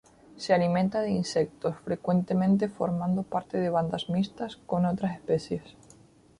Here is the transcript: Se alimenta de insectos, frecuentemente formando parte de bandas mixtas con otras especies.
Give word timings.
Se 0.35 0.51
alimenta 0.51 0.99
de 1.01 1.11
insectos, 1.11 1.75
frecuentemente 1.85 2.69
formando 2.69 3.21
parte 3.21 3.59
de 3.59 3.69
bandas 3.69 4.09
mixtas 4.09 4.55
con 4.55 4.87
otras 4.87 5.13
especies. 5.15 5.61